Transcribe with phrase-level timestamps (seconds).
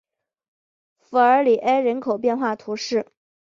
[0.97, 3.05] 弗尔里埃人口变化图示